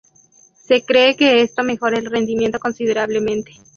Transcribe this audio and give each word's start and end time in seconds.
Se 0.65 0.83
cree 0.83 1.15
que 1.15 1.43
esto 1.43 1.61
mejora 1.61 1.99
el 1.99 2.07
rendimiento 2.09 2.57
considerablemente. 2.57 3.51